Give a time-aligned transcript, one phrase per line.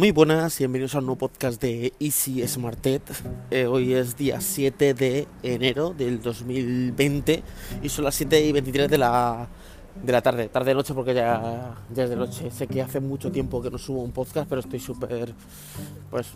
[0.00, 3.02] Muy buenas y bienvenidos a un nuevo podcast de Easy Smartet.
[3.50, 7.42] Eh, hoy es día 7 de enero del 2020
[7.82, 9.46] y son las 7 y 23 de la,
[10.02, 12.50] de la tarde, tarde de noche porque ya, ya es de noche.
[12.50, 15.34] Sé que hace mucho tiempo que no subo un podcast, pero estoy súper,
[16.10, 16.28] pues,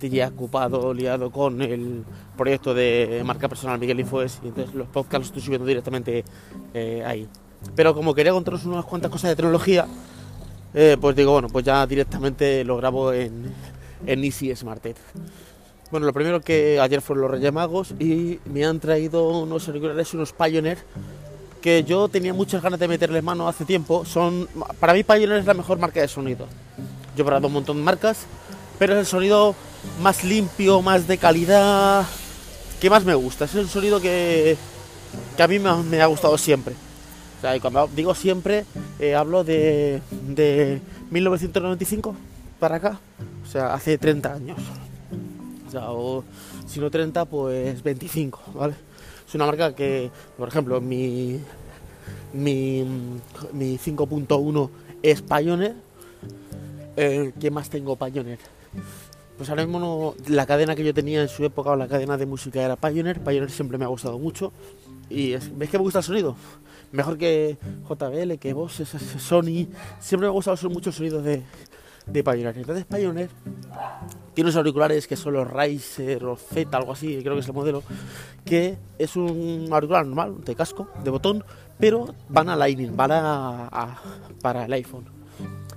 [0.00, 2.02] diría, ocupado, liado con el
[2.36, 6.24] proyecto de marca personal Miguel Infoes y entonces los podcasts los estoy subiendo directamente
[6.74, 7.28] eh, ahí.
[7.76, 9.86] Pero como quería contaros unas cuantas cosas de tecnología,
[10.74, 13.52] eh, pues digo, bueno, pues ya directamente lo grabo en,
[14.06, 14.96] en Easy Smartet.
[15.90, 20.12] Bueno, lo primero que ayer fueron los Reyes Magos y me han traído unos auriculares,
[20.12, 20.78] unos Pioneer,
[21.62, 24.04] que yo tenía muchas ganas de meterles mano hace tiempo.
[24.04, 26.46] Son, para mí Pioneer es la mejor marca de sonido.
[27.16, 28.26] Yo he probado un montón de marcas,
[28.78, 29.54] pero es el sonido
[30.02, 32.04] más limpio, más de calidad,
[32.80, 33.46] que más me gusta.
[33.46, 34.56] Es el sonido que,
[35.36, 36.74] que a mí me, me ha gustado siempre.
[37.38, 38.64] O sea, y cuando digo siempre,
[38.98, 42.14] eh, hablo de, de 1995
[42.58, 42.98] para acá.
[43.44, 44.58] O sea, hace 30 años.
[45.66, 46.24] O sea, o
[46.66, 48.74] si no 30, pues 25, ¿vale?
[49.26, 51.38] Es una marca que, por ejemplo, mi,
[52.32, 52.82] mi,
[53.52, 54.70] mi 5.1
[55.02, 55.76] es Pioneer.
[56.96, 58.38] Eh, ¿Qué más tengo Pioneer?
[59.36, 62.16] Pues ahora mismo no- la cadena que yo tenía en su época, o la cadena
[62.16, 63.20] de música era Pioneer.
[63.20, 64.52] Pioneer siempre me ha gustado mucho.
[65.08, 66.34] Y es, ¿ves que me gusta el sonido?
[66.92, 67.58] Mejor que
[67.88, 68.50] JBL, que
[68.80, 69.66] ese Sony.
[70.00, 71.42] Siempre me ha gustado son muchos sonidos de,
[72.06, 72.56] de Pioneer.
[72.56, 73.28] Entonces Pioneer
[74.34, 77.52] tiene unos auriculares que son los Riser o Z, algo así, creo que es el
[77.54, 77.82] modelo,
[78.44, 81.44] que es un auricular normal, de casco, de botón,
[81.78, 83.98] pero van a Lightning, van a-
[84.40, 85.04] para el iPhone.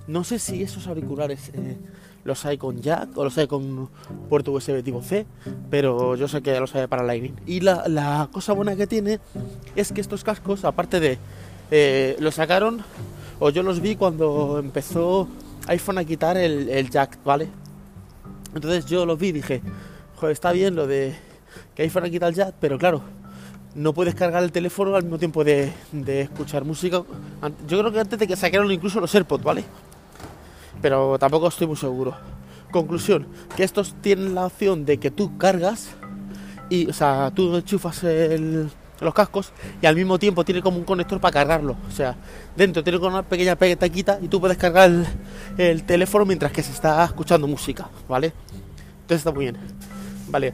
[0.08, 1.78] No sé si esos auriculares eh,
[2.24, 3.90] los hay con jack o los hay con
[4.30, 5.26] puerto USB tipo C,
[5.70, 7.36] pero yo sé que los hay para Lightning.
[7.46, 9.20] Y la, la cosa buena que tiene
[9.76, 11.18] es que estos cascos, aparte de...
[11.72, 12.84] eh, los sacaron,
[13.40, 15.28] o yo los vi cuando empezó
[15.68, 17.48] iPhone a quitar el, el jack, ¿vale?
[18.54, 19.62] Entonces yo los vi y dije,
[20.18, 21.16] joder, está bien lo de
[21.74, 23.02] que iPhone ha quitado el jack, pero claro,
[23.74, 27.04] no puedes cargar el teléfono al mismo tiempo de, de escuchar música.
[27.68, 29.64] Yo creo que antes de que sacaron incluso los AirPods, ¿vale?
[30.82, 32.16] Pero tampoco estoy muy seguro.
[32.72, 35.90] Conclusión, que estos tienen la opción de que tú cargas
[36.70, 38.70] y, o sea, tú enchufas el-
[39.02, 41.76] los cascos y al mismo tiempo tiene como un conector para cargarlo.
[41.88, 42.16] O sea,
[42.56, 45.06] dentro tiene como una pequeña petaquita y tú puedes cargar el,
[45.58, 48.32] el teléfono mientras que se está escuchando música, ¿vale?
[49.02, 49.58] Entonces está muy bien.
[50.30, 50.54] Vale.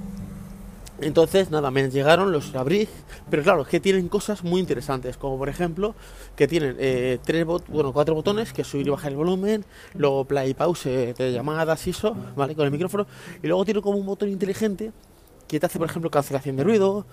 [0.99, 2.87] Entonces, nada, me llegaron, los abrí,
[3.29, 5.93] pero claro, que tienen cosas muy interesantes, como por ejemplo
[6.35, 9.63] que tienen eh, tres bot bueno, cuatro botones, que subir y bajar el volumen,
[9.93, 12.55] luego play y pause de llamadas y eso, ¿vale?
[12.55, 13.05] Con el micrófono,
[13.43, 14.91] y luego tiene como un botón inteligente
[15.47, 17.05] que te hace, por ejemplo, cancelación de ruido,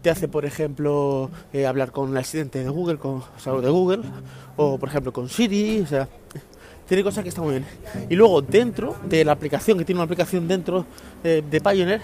[0.00, 3.70] te hace, por ejemplo, eh, hablar con el asistente de Google, con, o sea, de
[3.70, 4.02] Google,
[4.56, 6.08] o por ejemplo con Siri, o sea,
[6.86, 7.66] tiene cosas que están muy bien.
[8.08, 10.86] Y luego dentro de la aplicación, que tiene una aplicación dentro
[11.24, 12.02] eh, de Pioneer,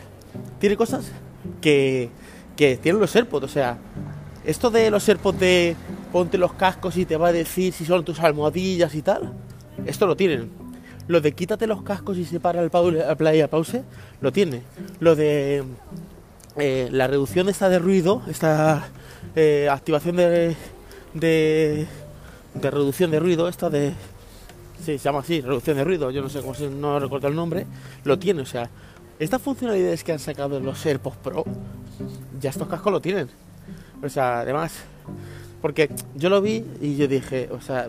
[0.59, 1.10] tiene cosas
[1.60, 2.10] que,
[2.56, 3.44] que tienen los AirPods.
[3.44, 3.78] O sea,
[4.44, 5.76] esto de los AirPods de
[6.12, 9.32] ponte los cascos y te va a decir si son tus almohadillas y tal,
[9.87, 10.50] esto lo tienen.
[11.06, 13.82] Lo de quítate los cascos y separa el, el play a pause,
[14.21, 14.62] lo tiene.
[15.00, 15.65] Lo de
[16.56, 18.88] eh, la reducción esta de ruido, esta
[19.34, 20.56] eh, activación de,
[21.15, 21.87] de,
[22.55, 23.93] de reducción de ruido, esta de...
[24.78, 27.34] Sí, se llama así, reducción de ruido, yo no sé cómo se, no recuerdo el
[27.34, 27.66] nombre,
[28.05, 28.70] lo tiene, o sea,
[29.18, 31.44] estas funcionalidades que han sacado los AirPods Pro,
[32.40, 33.28] ya estos cascos lo tienen.
[34.02, 34.72] O sea, además,
[35.60, 37.88] porque yo lo vi y yo dije, o sea,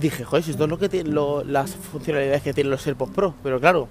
[0.00, 3.12] dije, joder, si esto es lo que tiene, lo- las funcionalidades que tienen los AirPods
[3.14, 3.88] Pro, pero claro,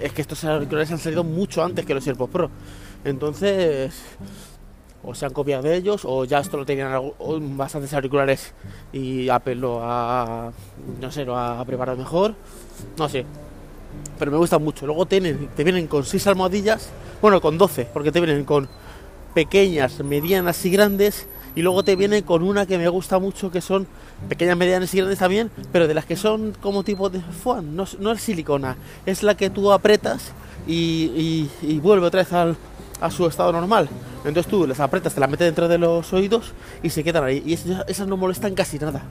[0.00, 2.50] es que estos auriculares han salido mucho antes que los AirPods Pro.
[3.04, 3.94] Entonces,
[5.04, 7.00] o se han copiado de ellos, o ya esto lo tenían
[7.56, 8.52] bastantes auriculares
[8.92, 10.50] y Apple lo ha,
[11.00, 12.34] no sé, lo ha preparado mejor,
[12.96, 13.24] no sé,
[14.18, 14.86] pero me gustan mucho.
[14.86, 15.20] Luego te
[15.64, 16.88] vienen con 6 almohadillas,
[17.22, 18.68] bueno, con 12, porque te vienen con
[19.34, 23.60] pequeñas, medianas y grandes, y luego te vienen con una que me gusta mucho, que
[23.60, 23.86] son
[24.28, 27.84] pequeñas, medianas y grandes también, pero de las que son como tipo de foam, no,
[28.00, 28.76] no es silicona,
[29.06, 30.32] es la que tú apretas
[30.66, 32.56] y, y- vuelve otra vez al-
[33.00, 33.88] a su estado normal.
[34.24, 36.52] Entonces tú las apretas, te las metes dentro de los oídos
[36.82, 37.42] y se quedan ahí.
[37.46, 39.02] Y esas no molestan casi nada.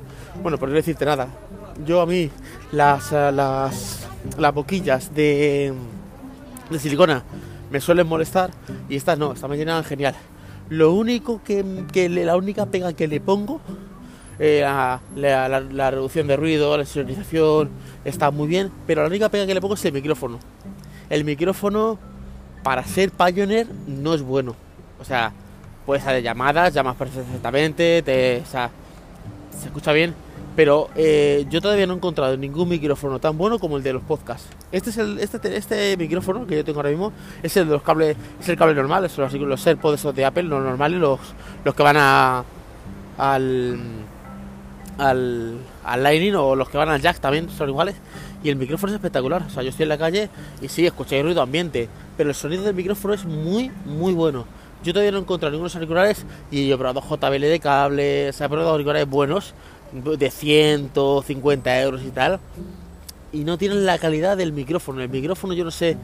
[0.43, 1.29] Bueno, por no decirte nada.
[1.85, 2.29] Yo a mí
[2.71, 4.07] las, eh, las,
[4.37, 5.73] las boquillas de,
[6.69, 7.23] de silicona
[7.71, 8.51] me suelen molestar
[8.89, 10.15] y estas no, estas me llenan genial.
[10.69, 13.61] Lo único que, que la única pega que le pongo,
[14.39, 14.61] eh,
[15.15, 17.69] la- la reducción de ruido, la sonorización
[18.03, 20.39] está muy bien, pero la única pega que le pongo es el micrófono.
[21.09, 21.97] El micrófono
[22.63, 24.55] para ser Pioneer no es bueno.
[24.99, 25.31] O sea,
[25.85, 28.69] puedes hacer llamadas, llamas perfectamente, te, o sea,
[29.57, 30.13] se escucha bien,
[30.57, 34.01] Pero eh, yo todavía no he encontrado ningún micrófono tan bueno como el de los
[34.01, 34.49] podcasts.
[34.71, 37.13] Este es el, este, este micrófono que yo tengo ahora mismo
[37.43, 40.43] es el de los cables, es el cable normal, es los, los AirPods de Apple,
[40.43, 41.19] los normales, los,
[41.63, 42.43] los que van a
[43.19, 43.77] al,
[44.97, 47.93] al, al Lightning o los que van al jack también son iguales.
[48.43, 49.43] Y el micrófono es espectacular.
[49.43, 50.27] O sea, yo estoy en la calle
[50.59, 51.87] y sí, escucháis ruido ambiente,
[52.17, 54.47] pero el sonido del micrófono es muy, muy bueno.
[54.83, 58.49] Yo todavía no he encontrado ningunos auriculares y yo he probado JBL de cables, he
[58.49, 59.53] probado auriculares buenos
[59.91, 62.39] de 150 euros y tal.
[63.31, 65.01] Y no tienen la calidad del micrófono.
[65.01, 65.97] El micrófono yo no sé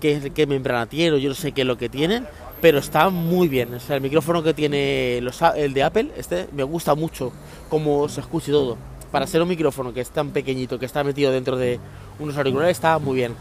[0.00, 2.26] qué, qué, membrana tiene, yo no sé qué lo que tienen,
[2.60, 3.74] pero está muy bien.
[3.74, 7.32] O sea, el micrófono que tiene los, el de Apple, este me gusta mucho
[7.68, 8.76] cómo se escucha todo.
[9.10, 11.80] Para ser un micrófono que es tan pequeñito, que está metido dentro de
[12.18, 13.34] unos auriculares, está muy bien.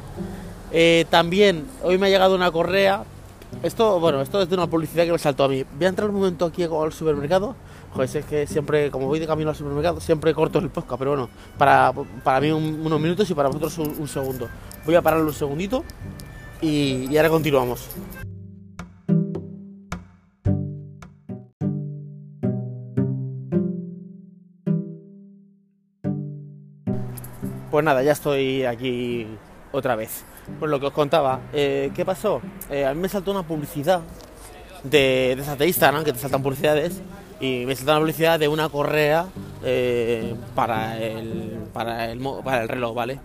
[0.71, 3.03] Eh, también hoy me ha llegado una correa.
[3.63, 5.63] Esto, bueno, esto es de una publicidad que me saltó a mí.
[5.77, 7.55] Voy a entrar un momento aquí al supermercado.
[7.93, 11.11] Joder, es que siempre, como voy de camino al supermercado, siempre corto el podcast, pero
[11.11, 11.91] bueno, para,
[12.23, 14.47] para mí unos minutos y para vosotros un, segundo.
[14.85, 15.83] Voy a pararlo un segundito
[16.61, 17.89] y, ahora continuamos.
[27.71, 29.27] Pues nada, ya estoy aquí
[29.71, 30.23] otra vez.
[30.59, 32.41] Pues lo que os contaba, eh, ¿qué pasó?
[32.69, 34.01] Eh, a mí me saltó una publicidad
[34.83, 37.01] de, de esas de que te saltan publicidades,
[37.39, 39.27] y me saltó una publicidad de una correa
[39.63, 43.19] eh, para, el, para, el, para el reloj, ¿vale?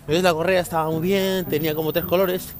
[0.00, 2.54] Entonces la correa estaba muy bien, tenía como tres colores,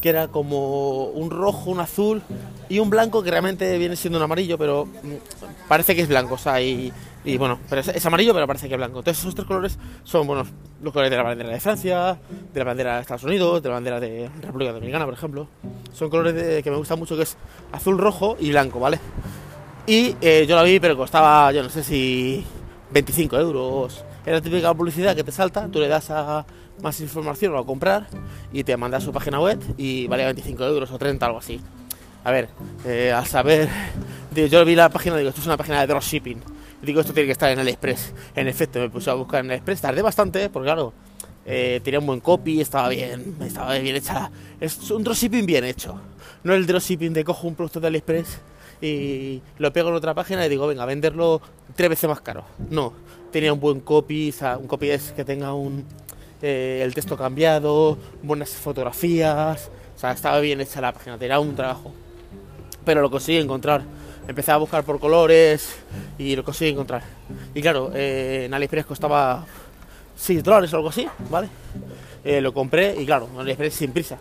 [0.00, 2.22] que era como un rojo, un azul
[2.68, 6.34] y un blanco que realmente viene siendo un amarillo, pero mm, parece que es blanco,
[6.34, 6.92] o sea, y
[7.22, 9.00] y bueno, pero es, amarillo, pero parece que es blanco.
[9.00, 10.46] Entonces esos tres colores son bueno,
[10.82, 12.18] los colores de la bandera de Francia,
[12.52, 15.48] de la bandera de Estados Unidos, de la bandera de República Dominicana, por ejemplo.
[15.92, 17.36] Son colores que me gustan mucho, que es
[17.72, 18.98] azul, rojo y blanco, ¿vale?
[19.90, 22.44] Y eh, yo la vi, pero costaba, yo no sé si
[22.92, 24.04] 25 euros.
[24.24, 26.46] Era la típica publicidad que te salta, tú le das a
[26.80, 28.06] más información o a comprar
[28.52, 31.60] y te manda a su página web y vale 25 euros o 30, algo así.
[32.22, 32.50] A ver,
[32.84, 33.68] eh, al saber,
[34.32, 36.40] yo vi la página digo, esto es una página de dropshipping
[36.82, 38.12] digo, esto tiene que estar en el Express.
[38.36, 39.80] En efecto, me puse a buscar en el Express.
[39.80, 40.92] Tardé bastante, porque claro,
[41.44, 44.30] eh, tenía un buen copy, estaba bien, estaba bien hecha.
[44.60, 46.00] Es un dropshipping bien hecho.
[46.44, 48.40] No el dropshipping de cojo un producto de AliExpress
[48.80, 51.40] y lo pego en otra página y digo, venga, venderlo
[51.76, 52.44] tres veces más caro.
[52.70, 52.92] No,
[53.30, 55.84] tenía un buen copy, un copy es que tenga un,
[56.42, 61.54] eh, el texto cambiado, buenas fotografías, o sea, estaba bien hecha la página, tenía un
[61.54, 61.92] trabajo.
[62.84, 63.82] Pero lo conseguí encontrar
[64.30, 65.76] empecé a buscar por colores
[66.18, 67.02] y lo conseguí encontrar.
[67.54, 69.44] Y claro, eh, en AliExpress costaba
[70.16, 71.48] 6 dólares o algo así, ¿vale?
[72.24, 74.18] Eh, lo compré y claro, en AliExpress sin prisa.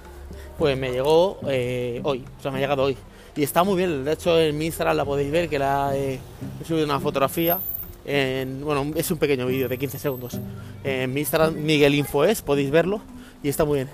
[0.58, 2.98] Pues me llegó eh, hoy, o sea, me ha llegado hoy.
[3.36, 6.20] Y está muy bien, de hecho en mi Instagram la podéis ver que la he
[6.68, 7.60] subido una fotografía.
[8.06, 10.40] En, bueno, es un pequeño vídeo de 15 segundos.
[10.84, 13.02] En mi Instagram, Miguel Info es, podéis verlo
[13.44, 13.90] y está muy bien.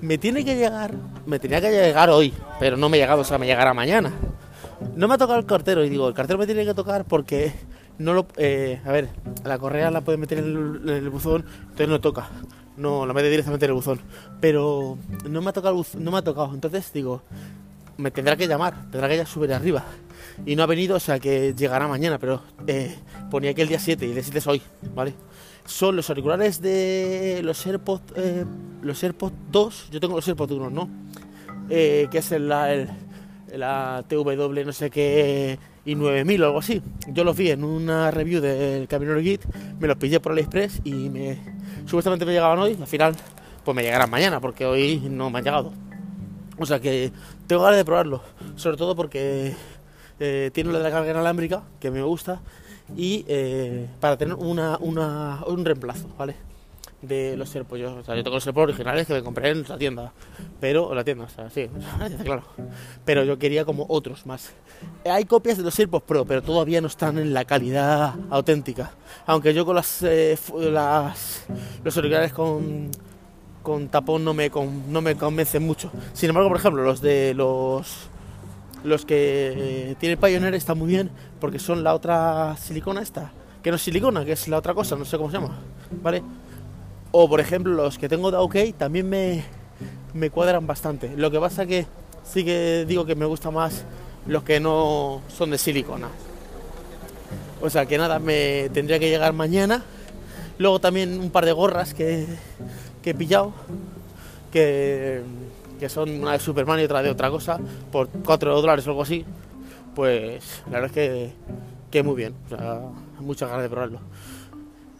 [0.00, 0.92] Me tiene que llegar,
[1.26, 4.12] me tenía que llegar hoy, pero no me ha llegado, o sea, me llegará mañana.
[4.96, 7.52] No me ha tocado el cartero y digo, el cartero me tiene que tocar porque
[7.98, 8.26] no lo...
[8.36, 9.08] Eh, a ver,
[9.44, 12.28] la correa la puede meter en el, buzón, entonces no toca.
[12.76, 14.00] No, la mete directamente en el buzón.
[14.40, 14.96] Pero
[15.28, 16.54] no me ha tocado, no me ha tocado.
[16.54, 17.22] Entonces digo,
[18.00, 19.84] me tendrá que llamar, tendrá que ya subir arriba.
[20.46, 22.96] Y no ha venido, o sea que llegará mañana, pero eh,
[23.30, 24.62] ponía que el día 7 y el día 7 es hoy,
[24.94, 25.14] ¿vale?
[25.66, 28.44] Son los auriculares de los AirPods, eh,
[28.82, 30.88] los AirPods 2, yo tengo los AirPods 1, ¿no?
[31.68, 32.88] que es el, el
[33.58, 36.82] la TW no sé qué y 9000 o algo así.
[37.08, 39.42] Yo los vi en una review del Camino Git,
[39.78, 41.38] me los pillé por AliExpress y me
[41.86, 43.14] supuestamente me llegaban hoy, al final
[43.64, 45.72] pues me llegarán mañana porque hoy no me han llegado.
[46.60, 47.10] O sea que
[47.46, 48.22] tengo ganas de probarlo,
[48.56, 49.54] sobre todo porque
[50.20, 52.40] eh, tiene lo de la carga inalámbrica, que me gusta,
[52.96, 56.36] y eh, para tener una, una, un reemplazo, ¿vale?
[57.02, 57.52] de los.
[57.52, 57.62] Yo,
[57.96, 60.12] o sea, yo tengo los serpos originales que me compré en la tienda,
[60.60, 61.68] pero la tienda, o sea, sí,
[62.24, 62.44] claro.
[63.04, 64.52] Pero yo quería como otros más.
[65.04, 68.92] Hay copias de los serpos Pro, pero todavía no están en la calidad auténtica.
[69.26, 71.46] Aunque yo con las, eh, las
[71.82, 72.90] los originales con
[73.62, 74.50] con tapón no me
[74.88, 75.90] no me convencen mucho.
[76.12, 78.08] Sin embargo, por ejemplo, los de los
[78.84, 83.70] los que eh, tiene Pioneer están muy bien porque son la otra silicona esta, que
[83.70, 85.58] no es silicona, que es la otra cosa, no sé cómo se llama,
[86.02, 86.22] ¿vale?
[87.12, 89.44] O por ejemplo los que tengo de OK también me,
[90.14, 91.14] me cuadran bastante.
[91.16, 91.86] Lo que pasa que
[92.24, 93.84] sí que digo que me gusta más
[94.26, 96.08] los que no son de silicona.
[97.60, 99.84] O sea que nada, me tendría que llegar mañana.
[100.58, 102.26] Luego también un par de gorras que,
[103.02, 103.52] que he pillado.
[104.52, 105.22] Que,
[105.78, 107.58] que son una de Superman y otra de otra cosa.
[107.90, 109.24] Por 4 dólares o algo así.
[109.94, 111.32] Pues la verdad es que,
[111.90, 112.34] que muy bien.
[112.46, 112.80] O sea,
[113.20, 114.00] muchas ganas de probarlo.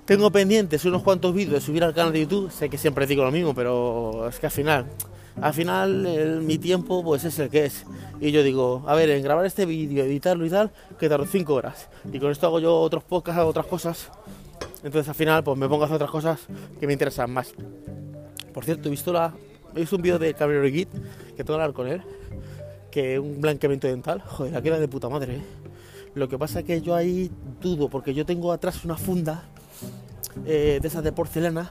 [0.04, 2.50] tengo pendientes unos cuantos vídeos de subir al canal de YouTube.
[2.50, 4.86] Sé que siempre digo lo mismo, pero es que al final,
[5.40, 7.84] al final mi tiempo pues es el que es.
[8.20, 11.54] Y yo digo, a ver, en grabar este vídeo, editarlo y tal, que tardo 5
[11.54, 11.88] horas.
[12.12, 14.10] Y con esto hago yo otros podcasts, hago otras cosas.
[14.82, 16.40] Entonces al final pues me pongo a hacer otras cosas
[16.78, 17.52] que me interesan más.
[18.52, 19.34] Por cierto, he visto la.
[19.76, 22.02] He un vídeo de Cabrero Git, que tengo que hablar con él.
[22.90, 24.20] Que un blanqueamiento dental.
[24.26, 25.42] Joder, la queda de puta madre, ¿eh?
[26.14, 29.44] Lo que pasa es que yo ahí dudo, porque yo tengo atrás una funda
[30.44, 31.70] eh, de esas de porcelana,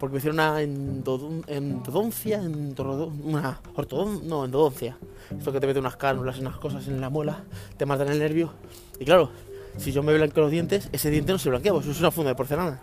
[0.00, 4.98] porque me hicieron una endodoncia, una ortodon, no, endodoncia.
[5.30, 7.44] Esto que te mete unas cánulas unas cosas en la muela,
[7.76, 8.52] te matan el nervio.
[8.98, 9.30] Y claro,
[9.76, 12.30] si yo me blanqueo los dientes, ese diente no se blanquea, pues es una funda
[12.30, 12.80] de porcelana.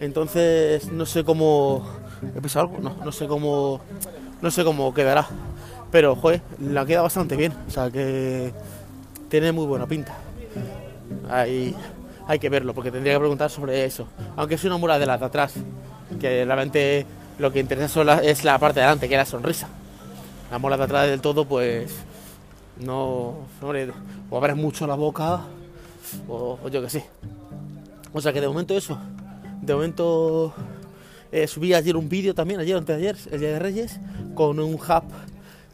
[0.00, 1.86] Entonces, no sé cómo.
[2.36, 2.78] ¿He pensado algo?
[2.80, 3.80] No, no sé cómo.
[4.40, 5.26] No sé cómo quedará.
[5.90, 7.52] Pero, joder, la queda bastante bien.
[7.66, 8.52] O sea que
[9.28, 10.16] tiene muy buena pinta.
[11.28, 11.74] Hay,
[12.26, 14.06] hay que verlo, porque tendría que preguntar sobre eso.
[14.36, 15.54] Aunque es una mura de las de atrás,
[16.20, 17.06] que realmente
[17.38, 19.68] lo que interesa es la parte de adelante, que es la sonrisa.
[20.50, 21.94] La mola de atrás del todo, pues
[22.80, 23.90] no, hombre,
[24.30, 25.42] o abres mucho la boca,
[26.28, 27.04] o, yo que sé.
[28.12, 28.98] O sea que de momento eso.
[29.62, 30.54] De momento
[31.32, 34.00] eh, subí ayer un vídeo también, ayer antes de ayer, el día de Reyes,
[34.34, 35.04] con un hub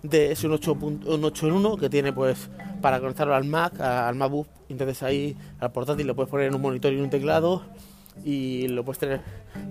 [0.03, 2.51] de es un 8, un 8 en 1 que tiene pues
[2.83, 6.61] para conectarlo al Mac, al MacBook, entonces ahí al portátil lo puedes poner en un
[6.61, 7.63] monitor y un teclado
[8.23, 9.21] y lo puedes tener,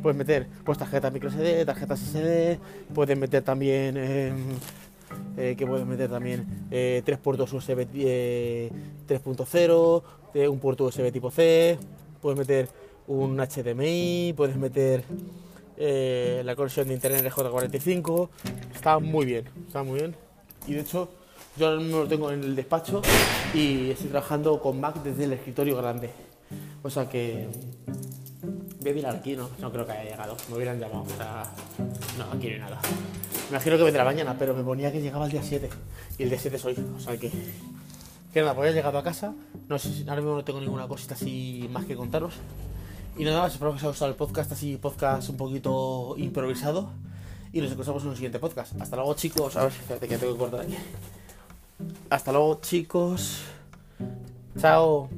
[0.02, 2.60] puedes meter pues tarjetas micro SD, tarjetas SD,
[2.96, 7.86] puedes meter también eh, que puedes meter también eh, tres puertos USB
[9.08, 11.78] 3.0, eh, un puerto USB tipo C,
[12.22, 12.70] puedes meter
[13.08, 15.04] un HDMI, puedes meter
[15.76, 18.30] la conexión de internet J45,
[18.74, 20.16] está muy bien, está muy bien
[20.68, 21.10] y de hecho
[21.58, 23.02] yo ahora mismo lo tengo en el despacho
[23.54, 26.10] y estoy trabajando con Mac desde el escritorio grande.
[26.82, 27.48] O sea que
[28.82, 30.36] voy a mirar aquí, no, no creo que haya llegado.
[30.50, 31.04] Me hubieran llamado.
[31.04, 31.44] O sea,
[32.18, 32.80] no, aquí no hay nada.
[33.44, 35.70] Me imagino que vendrá mañana, pero me ponía que llegaba el día 7.
[36.18, 36.76] Y el día 7 soy.
[36.96, 37.32] O sea que.
[38.34, 39.36] Que nada, pues he llegado a casa.
[39.70, 42.34] No sé si ahora mismo no tengo ninguna cosita así más que contaros.
[43.16, 46.90] Y nada más, espero que os haya gustado el podcast, así podcast un poquito improvisado.
[47.52, 48.74] Y nos encontramos en un siguiente podcast.
[48.82, 49.56] Hasta luego, chicos.
[49.56, 50.76] A ver, espérate que tengo que cortar aquí.
[52.10, 53.44] Hasta luego, chicos.
[54.60, 55.10] Chao.